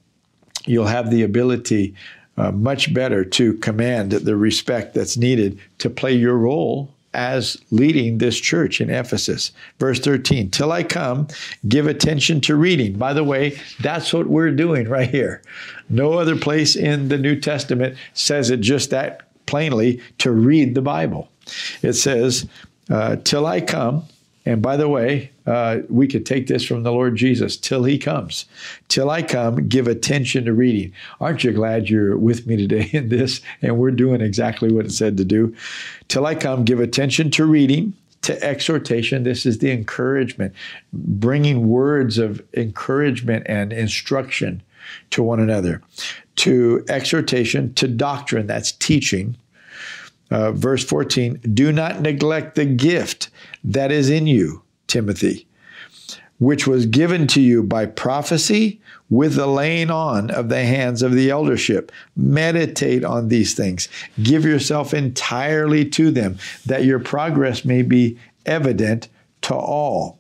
you'll 0.65 0.87
have 0.87 1.11
the 1.11 1.25
ability 1.25 1.97
uh, 2.37 2.53
much 2.53 2.95
better 2.95 3.25
to 3.25 3.55
command 3.55 4.13
the 4.13 4.37
respect 4.37 4.95
that's 4.95 5.17
needed 5.17 5.59
to 5.79 5.91
play 5.91 6.13
your 6.13 6.37
role 6.37 6.95
as 7.17 7.57
leading 7.71 8.19
this 8.19 8.39
church 8.39 8.81
in 8.81 8.91
Ephesus. 8.91 9.51
Verse 9.79 9.99
13, 9.99 10.51
till 10.51 10.71
I 10.71 10.83
come, 10.83 11.27
give 11.67 11.87
attention 11.87 12.41
to 12.43 12.55
reading. 12.55 12.99
By 12.99 13.15
the 13.15 13.25
way, 13.25 13.59
that's 13.81 14.13
what 14.13 14.27
we're 14.27 14.51
doing 14.51 14.89
right 14.89 15.09
here. 15.09 15.43
No 15.89 16.13
other 16.13 16.37
place 16.37 16.77
in 16.77 17.09
the 17.09 17.19
New 17.19 17.41
Testament 17.41 17.97
says 18.15 18.51
it 18.51 18.61
just 18.61 18.91
that 18.91 19.23
plainly 19.47 20.01
to 20.19 20.31
read 20.31 20.75
the 20.75 20.83
Bible. 20.83 21.29
It 21.83 21.95
says, 21.95 22.47
uh, 22.91 23.17
till 23.17 23.47
I 23.47 23.61
come, 23.61 24.05
and 24.47 24.63
by 24.63 24.77
the 24.77 24.89
way, 24.89 25.33
uh, 25.45 25.79
we 25.89 26.07
could 26.07 26.25
take 26.25 26.47
this 26.47 26.65
from 26.65 26.85
the 26.85 26.93
Lord 26.93 27.17
Jesus 27.17 27.57
till 27.57 27.83
he 27.83 27.99
comes. 27.99 28.47
Till 28.87 29.11
I 29.11 29.23
come, 29.23 29.69
give 29.69 29.89
attention 29.89 30.45
to 30.45 30.53
reading. 30.53 30.93
Aren't 31.21 31.43
you 31.43 31.53
glad 31.53 31.91
you're 31.91 32.17
with 32.17 32.47
me 32.47 32.57
today 32.57 32.89
in 32.97 33.09
this? 33.09 33.41
And 33.61 33.77
we're 33.77 33.91
doing 33.91 34.21
exactly 34.21 34.73
what 34.73 34.87
it 34.87 34.93
said 34.93 35.17
to 35.17 35.25
do. 35.25 35.55
Till 36.07 36.25
I 36.25 36.37
come, 36.37 36.65
give 36.65 36.79
attention 36.79 37.31
to 37.33 37.45
reading, 37.45 37.93
to 38.23 38.41
exhortation. 38.43 39.25
This 39.25 39.45
is 39.45 39.59
the 39.59 39.73
encouragement, 39.73 40.55
bringing 40.93 41.69
words 41.69 42.17
of 42.17 42.41
encouragement 42.55 43.47
and 43.49 43.73
instruction 43.73 44.63
to 45.11 45.25
one 45.25 45.41
another. 45.41 45.83
To 46.37 46.85
exhortation, 46.89 47.75
to 47.75 47.89
doctrine, 47.89 48.47
that's 48.47 48.71
teaching. 48.71 49.37
Uh, 50.31 50.53
verse 50.53 50.85
14, 50.85 51.41
do 51.55 51.71
not 51.71 52.01
neglect 52.01 52.57
the 52.57 52.65
gift 52.65 53.31
that 53.63 53.93
is 53.93 54.11
in 54.11 54.27
you, 54.27 54.63
Timothy, 54.89 55.47
which 56.39 56.67
was 56.67 56.87
given 56.87 57.27
to 57.29 57.41
you 57.41 57.63
by 57.63 57.87
prophecy 57.87 58.81
with 59.09 59.35
the 59.37 59.47
laying 59.47 59.91
on 59.91 60.31
of 60.31 60.49
the 60.49 60.65
hands 60.65 61.03
of 61.03 61.13
the 61.13 61.31
eldership. 61.31 61.93
Meditate 62.17 63.05
on 63.05 63.29
these 63.29 63.55
things. 63.55 63.89
Give 64.23 64.45
yourself 64.45 64.93
entirely 64.93 65.85
to 65.91 66.11
them, 66.11 66.39
that 66.67 66.85
your 66.85 66.99
progress 66.99 67.65
may 67.65 67.83
be 67.83 68.19
evident 68.45 69.09
to 69.43 69.55
all. 69.55 70.19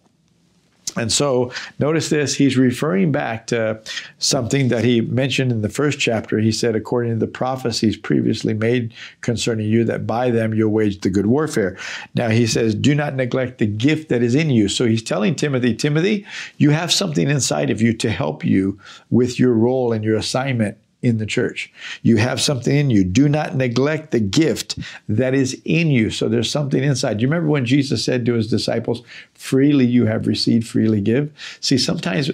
And 0.96 1.12
so 1.12 1.52
notice 1.78 2.08
this, 2.08 2.34
he's 2.34 2.56
referring 2.56 3.12
back 3.12 3.46
to 3.48 3.80
something 4.18 4.68
that 4.68 4.84
he 4.84 5.00
mentioned 5.00 5.52
in 5.52 5.62
the 5.62 5.68
first 5.68 5.98
chapter. 5.98 6.38
He 6.38 6.52
said, 6.52 6.74
according 6.74 7.12
to 7.12 7.18
the 7.18 7.30
prophecies 7.30 7.96
previously 7.96 8.54
made 8.54 8.94
concerning 9.20 9.68
you, 9.68 9.84
that 9.84 10.06
by 10.06 10.30
them 10.30 10.54
you'll 10.54 10.72
wage 10.72 11.00
the 11.00 11.10
good 11.10 11.26
warfare. 11.26 11.76
Now 12.14 12.28
he 12.28 12.46
says, 12.46 12.74
do 12.74 12.94
not 12.94 13.14
neglect 13.14 13.58
the 13.58 13.66
gift 13.66 14.08
that 14.08 14.22
is 14.22 14.34
in 14.34 14.50
you. 14.50 14.68
So 14.68 14.86
he's 14.86 15.02
telling 15.02 15.34
Timothy, 15.34 15.74
Timothy, 15.74 16.26
you 16.56 16.70
have 16.70 16.92
something 16.92 17.28
inside 17.28 17.70
of 17.70 17.82
you 17.82 17.92
to 17.94 18.10
help 18.10 18.44
you 18.44 18.78
with 19.10 19.38
your 19.38 19.52
role 19.52 19.92
and 19.92 20.04
your 20.04 20.16
assignment 20.16 20.78
in 21.06 21.18
the 21.18 21.26
church. 21.26 21.72
You 22.02 22.16
have 22.16 22.40
something 22.40 22.76
in 22.76 22.90
you. 22.90 23.04
Do 23.04 23.28
not 23.28 23.54
neglect 23.54 24.10
the 24.10 24.20
gift 24.20 24.78
that 25.08 25.34
is 25.34 25.60
in 25.64 25.88
you. 25.88 26.10
So 26.10 26.28
there's 26.28 26.50
something 26.50 26.82
inside. 26.82 27.20
You 27.20 27.28
remember 27.28 27.48
when 27.48 27.64
Jesus 27.64 28.04
said 28.04 28.26
to 28.26 28.34
his 28.34 28.48
disciples, 28.48 29.02
freely 29.34 29.86
you 29.86 30.06
have 30.06 30.26
received, 30.26 30.66
freely 30.66 31.00
give? 31.00 31.32
See, 31.60 31.78
sometimes 31.78 32.30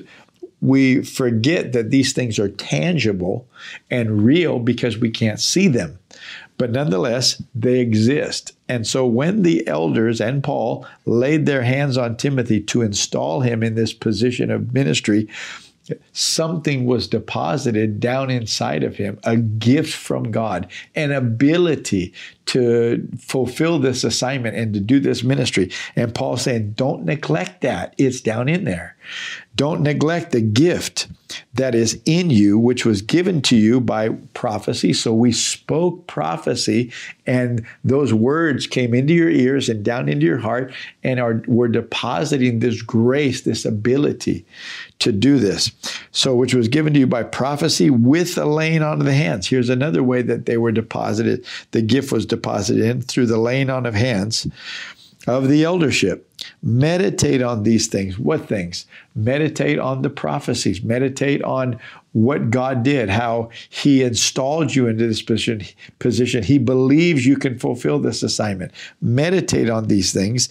we 0.61 1.03
forget 1.03 1.73
that 1.73 1.91
these 1.91 2.13
things 2.13 2.39
are 2.39 2.49
tangible 2.49 3.47
and 3.91 4.25
real 4.25 4.61
because 4.61 4.97
we 4.97 5.11
can't 5.11 5.41
see 5.41 5.69
them. 5.69 5.99
But 6.57 6.71
nonetheless, 6.71 7.43
they 7.55 7.81
exist. 7.81 8.53
And 8.69 8.87
so 8.87 9.05
when 9.05 9.43
the 9.43 9.67
elders 9.67 10.21
and 10.21 10.45
Paul 10.45 10.87
laid 11.05 11.45
their 11.45 11.63
hands 11.63 11.99
on 11.99 12.17
Timothy 12.17 12.61
to 12.61 12.83
install 12.83 13.41
him 13.41 13.65
in 13.65 13.75
this 13.75 13.93
position 13.93 14.51
of 14.51 14.73
ministry, 14.73 15.29
something 16.13 16.87
was 16.87 17.09
deposited 17.09 18.01
down 18.01 18.31
inside 18.31 18.83
of 18.83 18.97
him, 18.97 19.19
a 19.25 19.37
gift 19.37 19.93
from 19.95 20.31
God, 20.31 20.71
an 20.95 21.13
ability 21.13 22.13
to 22.47 23.09
fulfill 23.19 23.79
this 23.79 24.05
assignment 24.05 24.57
and 24.57 24.75
to 24.75 24.81
do 24.81 25.01
this 25.01 25.23
ministry. 25.23 25.71
And 25.97 26.15
Paul 26.15 26.37
saying, 26.37 26.73
don't 26.73 27.05
neglect 27.05 27.61
that. 27.63 27.95
It's 27.99 28.21
down 28.21 28.49
in 28.49 28.65
there. 28.65 28.97
Don't 29.55 29.83
neglect 29.83 30.33
the 30.33 30.41
gift 30.41 31.09
that 31.55 31.75
is 31.75 32.01
in 32.07 32.31
you, 32.31 32.59
which 32.59 32.87
was 32.87 33.03
given 33.03 33.43
to 33.43 33.57
you 33.57 33.81
by 33.81 34.11
prophecy. 34.33 34.93
So 34.93 35.13
we 35.13 35.33
spoke 35.33 36.07
prophecy, 36.07 36.93
and 37.27 37.67
those 37.85 38.15
words 38.15 38.67
came 38.67 38.95
into 38.95 39.13
your 39.13 39.29
ears 39.29 39.69
and 39.69 39.85
down 39.85 40.09
into 40.09 40.25
your 40.25 40.39
heart, 40.39 40.73
and 41.05 41.21
are 41.21 41.43
were 41.47 41.69
depositing 41.69 42.61
this 42.61 42.81
grace, 42.81 43.43
this 43.43 43.65
ability 43.65 44.47
to 45.01 45.13
do 45.13 45.39
this. 45.39 45.71
So, 46.13 46.35
which 46.35 46.55
was 46.55 46.69
given 46.69 46.95
to 46.95 47.01
you 47.01 47.07
by 47.07 47.23
prophecy 47.23 47.91
with 47.91 48.39
a 48.39 48.47
laying 48.47 48.83
on 48.83 49.01
of 49.01 49.07
the 49.07 49.15
hands. 49.15 49.47
Here's 49.47 49.69
another 49.69 50.03
way 50.03 50.23
that 50.23 50.47
they 50.47 50.57
were 50.57 50.73
deposited. 50.73 51.45
The 51.73 51.83
gift 51.83 52.13
was 52.13 52.25
deposited 52.33 52.83
in 52.83 53.03
through 53.03 53.27
the 53.27 53.39
laying 53.39 53.71
on 53.71 53.87
of 53.87 53.95
hands 53.95 54.47
of 55.27 55.49
the 55.49 55.65
eldership. 55.65 56.29
Meditate 56.63 57.43
on 57.43 57.63
these 57.63 57.87
things. 57.87 58.19
What 58.19 58.49
things? 58.49 58.87
Meditate 59.15 59.79
on 59.79 60.03
the 60.03 60.11
prophecies. 60.11 60.83
Meditate 60.83 61.43
on 61.43 61.79
what 62.13 62.51
God 62.51 62.83
did, 62.83 63.09
how 63.09 63.51
He 63.71 64.03
installed 64.03 64.75
you 64.75 64.87
into 64.87 65.07
this 65.07 65.23
position. 65.23 65.63
position. 65.99 66.43
He 66.43 66.59
believes 66.59 67.25
you 67.25 67.37
can 67.37 67.59
fulfill 67.59 68.01
this 68.01 68.23
assignment. 68.23 68.73
Meditate 69.01 69.71
on 69.71 69.87
these 69.87 70.13
things. 70.13 70.49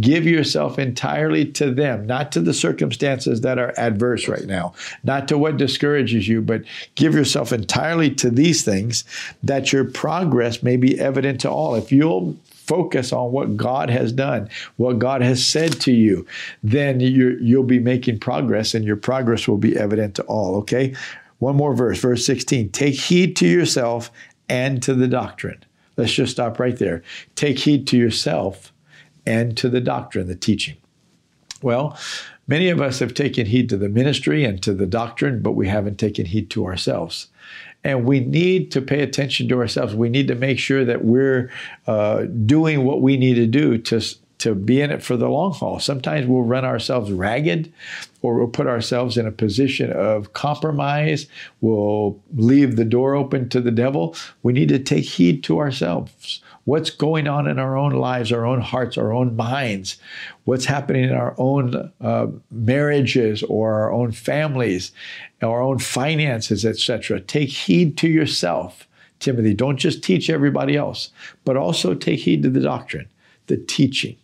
Give 0.00 0.24
yourself 0.24 0.78
entirely 0.78 1.44
to 1.52 1.70
them, 1.70 2.06
not 2.06 2.32
to 2.32 2.40
the 2.40 2.54
circumstances 2.54 3.42
that 3.42 3.58
are 3.58 3.74
adverse 3.78 4.28
right 4.28 4.46
now, 4.46 4.74
not 5.04 5.28
to 5.28 5.38
what 5.38 5.56
discourages 5.56 6.26
you, 6.26 6.40
but 6.40 6.62
give 6.94 7.14
yourself 7.14 7.52
entirely 7.52 8.10
to 8.16 8.30
these 8.30 8.64
things 8.64 9.04
that 9.42 9.72
your 9.72 9.84
progress 9.84 10.62
may 10.62 10.76
be 10.76 10.98
evident 10.98 11.40
to 11.42 11.50
all. 11.50 11.74
If 11.74 11.92
you'll 11.92 12.36
focus 12.66 13.12
on 13.12 13.32
what 13.32 13.56
God 13.56 13.90
has 13.90 14.12
done, 14.12 14.48
what 14.76 14.98
God 14.98 15.22
has 15.22 15.44
said 15.44 15.80
to 15.82 15.92
you, 15.92 16.26
then 16.62 17.00
you 17.00 17.38
will 17.56 17.62
be 17.62 17.78
making 17.78 18.18
progress 18.18 18.74
and 18.74 18.84
your 18.84 18.96
progress 18.96 19.46
will 19.46 19.58
be 19.58 19.76
evident 19.76 20.14
to 20.16 20.22
all. 20.24 20.56
Okay? 20.56 20.94
One 21.38 21.56
more 21.56 21.74
verse, 21.74 21.98
verse 21.98 22.24
16. 22.24 22.70
Take 22.70 22.94
heed 22.94 23.36
to 23.36 23.46
yourself 23.46 24.10
and 24.48 24.82
to 24.82 24.94
the 24.94 25.08
doctrine. 25.08 25.62
Let's 25.96 26.12
just 26.12 26.32
stop 26.32 26.58
right 26.58 26.76
there. 26.76 27.02
Take 27.34 27.58
heed 27.58 27.86
to 27.88 27.96
yourself 27.96 28.72
and 29.26 29.56
to 29.58 29.68
the 29.68 29.80
doctrine, 29.80 30.26
the 30.26 30.34
teaching. 30.34 30.76
Well, 31.62 31.98
many 32.46 32.68
of 32.68 32.80
us 32.80 32.98
have 32.98 33.14
taken 33.14 33.46
heed 33.46 33.68
to 33.70 33.76
the 33.76 33.88
ministry 33.88 34.44
and 34.44 34.62
to 34.62 34.74
the 34.74 34.86
doctrine, 34.86 35.40
but 35.40 35.52
we 35.52 35.68
haven't 35.68 35.98
taken 35.98 36.26
heed 36.26 36.50
to 36.50 36.66
ourselves. 36.66 37.28
And 37.84 38.06
we 38.06 38.20
need 38.20 38.72
to 38.72 38.80
pay 38.80 39.02
attention 39.02 39.48
to 39.48 39.60
ourselves. 39.60 39.94
We 39.94 40.08
need 40.08 40.28
to 40.28 40.34
make 40.34 40.58
sure 40.58 40.84
that 40.84 41.04
we're 41.04 41.50
uh, 41.86 42.24
doing 42.24 42.84
what 42.84 43.02
we 43.02 43.16
need 43.16 43.34
to 43.34 43.46
do 43.46 43.76
to, 43.78 44.00
to 44.38 44.54
be 44.54 44.80
in 44.80 44.90
it 44.90 45.02
for 45.02 45.16
the 45.16 45.28
long 45.28 45.52
haul. 45.52 45.78
Sometimes 45.78 46.26
we'll 46.26 46.42
run 46.42 46.64
ourselves 46.64 47.12
ragged 47.12 47.72
or 48.22 48.36
we'll 48.36 48.48
put 48.48 48.66
ourselves 48.66 49.18
in 49.18 49.26
a 49.26 49.32
position 49.32 49.92
of 49.92 50.32
compromise. 50.32 51.26
We'll 51.60 52.18
leave 52.34 52.76
the 52.76 52.86
door 52.86 53.14
open 53.14 53.50
to 53.50 53.60
the 53.60 53.70
devil. 53.70 54.16
We 54.42 54.54
need 54.54 54.70
to 54.70 54.78
take 54.78 55.04
heed 55.04 55.44
to 55.44 55.58
ourselves. 55.58 56.40
What's 56.64 56.90
going 56.90 57.28
on 57.28 57.46
in 57.46 57.58
our 57.58 57.76
own 57.76 57.92
lives, 57.92 58.32
our 58.32 58.46
own 58.46 58.60
hearts, 58.60 58.96
our 58.96 59.12
own 59.12 59.36
minds? 59.36 59.98
What's 60.44 60.64
happening 60.64 61.04
in 61.04 61.12
our 61.12 61.34
own 61.36 61.92
uh, 62.00 62.26
marriages 62.50 63.42
or 63.42 63.74
our 63.74 63.92
own 63.92 64.12
families, 64.12 64.92
our 65.42 65.60
own 65.60 65.78
finances, 65.78 66.64
etc. 66.64 67.20
Take 67.20 67.50
heed 67.50 67.98
to 67.98 68.08
yourself, 68.08 68.88
Timothy. 69.20 69.52
Don't 69.52 69.76
just 69.76 70.02
teach 70.02 70.30
everybody 70.30 70.76
else, 70.76 71.10
but 71.44 71.56
also 71.56 71.94
take 71.94 72.20
heed 72.20 72.42
to 72.44 72.50
the 72.50 72.60
doctrine, 72.60 73.08
the 73.46 73.58
teaching. 73.58 74.16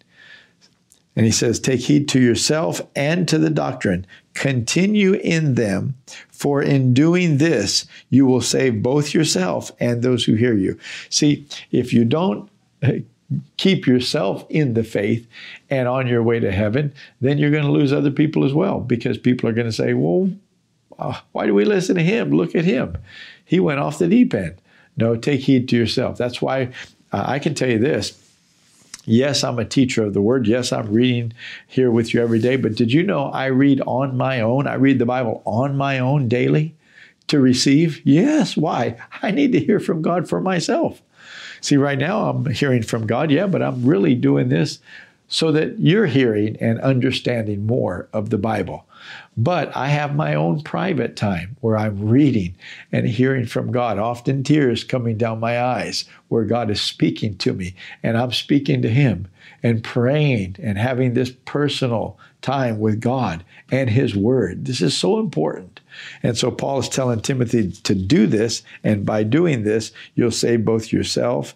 And 1.20 1.26
he 1.26 1.32
says, 1.32 1.60
Take 1.60 1.80
heed 1.80 2.08
to 2.08 2.18
yourself 2.18 2.80
and 2.96 3.28
to 3.28 3.36
the 3.36 3.50
doctrine. 3.50 4.06
Continue 4.32 5.12
in 5.12 5.54
them, 5.54 5.94
for 6.30 6.62
in 6.62 6.94
doing 6.94 7.36
this, 7.36 7.86
you 8.08 8.24
will 8.24 8.40
save 8.40 8.82
both 8.82 9.12
yourself 9.12 9.70
and 9.78 10.00
those 10.00 10.24
who 10.24 10.32
hear 10.32 10.54
you. 10.54 10.78
See, 11.10 11.46
if 11.72 11.92
you 11.92 12.06
don't 12.06 12.48
keep 13.58 13.86
yourself 13.86 14.46
in 14.48 14.72
the 14.72 14.82
faith 14.82 15.28
and 15.68 15.88
on 15.88 16.06
your 16.06 16.22
way 16.22 16.40
to 16.40 16.50
heaven, 16.50 16.94
then 17.20 17.36
you're 17.36 17.50
going 17.50 17.66
to 17.66 17.70
lose 17.70 17.92
other 17.92 18.10
people 18.10 18.42
as 18.42 18.54
well 18.54 18.80
because 18.80 19.18
people 19.18 19.46
are 19.46 19.52
going 19.52 19.66
to 19.66 19.72
say, 19.72 19.92
Well, 19.92 20.30
uh, 20.98 21.20
why 21.32 21.44
do 21.44 21.52
we 21.52 21.66
listen 21.66 21.96
to 21.96 22.02
him? 22.02 22.30
Look 22.30 22.54
at 22.54 22.64
him. 22.64 22.96
He 23.44 23.60
went 23.60 23.80
off 23.80 23.98
the 23.98 24.08
deep 24.08 24.32
end. 24.32 24.54
No, 24.96 25.16
take 25.16 25.40
heed 25.40 25.68
to 25.68 25.76
yourself. 25.76 26.16
That's 26.16 26.40
why 26.40 26.72
uh, 27.12 27.24
I 27.26 27.38
can 27.40 27.54
tell 27.54 27.68
you 27.68 27.78
this. 27.78 28.19
Yes, 29.06 29.42
I'm 29.42 29.58
a 29.58 29.64
teacher 29.64 30.04
of 30.04 30.14
the 30.14 30.20
word. 30.20 30.46
Yes, 30.46 30.72
I'm 30.72 30.92
reading 30.92 31.32
here 31.66 31.90
with 31.90 32.12
you 32.12 32.22
every 32.22 32.38
day. 32.38 32.56
But 32.56 32.74
did 32.74 32.92
you 32.92 33.02
know 33.02 33.24
I 33.26 33.46
read 33.46 33.80
on 33.86 34.16
my 34.16 34.40
own? 34.40 34.66
I 34.66 34.74
read 34.74 34.98
the 34.98 35.06
Bible 35.06 35.42
on 35.46 35.76
my 35.76 35.98
own 35.98 36.28
daily 36.28 36.74
to 37.28 37.40
receive? 37.40 38.04
Yes. 38.04 38.56
Why? 38.56 38.96
I 39.22 39.30
need 39.30 39.52
to 39.52 39.60
hear 39.60 39.80
from 39.80 40.02
God 40.02 40.28
for 40.28 40.40
myself. 40.40 41.00
See, 41.60 41.76
right 41.76 41.98
now 41.98 42.28
I'm 42.28 42.46
hearing 42.46 42.82
from 42.82 43.06
God, 43.06 43.30
yeah, 43.30 43.46
but 43.46 43.62
I'm 43.62 43.84
really 43.84 44.14
doing 44.14 44.48
this 44.48 44.80
so 45.28 45.52
that 45.52 45.78
you're 45.78 46.06
hearing 46.06 46.56
and 46.56 46.80
understanding 46.80 47.66
more 47.66 48.08
of 48.12 48.30
the 48.30 48.38
Bible. 48.38 48.86
But 49.36 49.74
I 49.76 49.88
have 49.88 50.14
my 50.14 50.34
own 50.34 50.62
private 50.62 51.16
time 51.16 51.56
where 51.60 51.76
I'm 51.76 52.08
reading 52.08 52.54
and 52.92 53.06
hearing 53.06 53.46
from 53.46 53.72
God, 53.72 53.98
often 53.98 54.42
tears 54.42 54.84
coming 54.84 55.16
down 55.16 55.40
my 55.40 55.60
eyes, 55.60 56.04
where 56.28 56.44
God 56.44 56.70
is 56.70 56.80
speaking 56.80 57.36
to 57.38 57.52
me 57.52 57.74
and 58.02 58.16
I'm 58.16 58.32
speaking 58.32 58.82
to 58.82 58.88
Him 58.88 59.28
and 59.62 59.84
praying 59.84 60.56
and 60.62 60.78
having 60.78 61.14
this 61.14 61.30
personal 61.44 62.18
time 62.42 62.78
with 62.80 63.00
God 63.00 63.44
and 63.70 63.90
His 63.90 64.16
Word. 64.16 64.64
This 64.64 64.80
is 64.80 64.96
so 64.96 65.18
important. 65.18 65.80
And 66.22 66.36
so 66.36 66.50
Paul 66.50 66.78
is 66.78 66.88
telling 66.88 67.20
Timothy 67.20 67.72
to 67.72 67.94
do 67.94 68.26
this, 68.26 68.62
and 68.84 69.04
by 69.04 69.22
doing 69.22 69.64
this, 69.64 69.92
you'll 70.14 70.30
save 70.30 70.64
both 70.64 70.92
yourself 70.92 71.54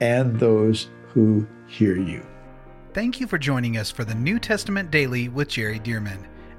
and 0.00 0.38
those 0.40 0.88
who 1.08 1.46
hear 1.66 1.96
you. 1.96 2.24
Thank 2.94 3.20
you 3.20 3.26
for 3.26 3.38
joining 3.38 3.78
us 3.78 3.90
for 3.90 4.04
the 4.04 4.14
New 4.14 4.38
Testament 4.38 4.90
Daily 4.90 5.28
with 5.28 5.48
Jerry 5.48 5.78
Dirmann. 5.78 6.31